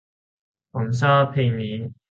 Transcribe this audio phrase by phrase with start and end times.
[0.73, 1.75] ผมชอบเพจนี้